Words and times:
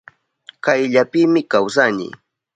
Kayllapimi 0.63 1.41
kawsani. 1.51 2.07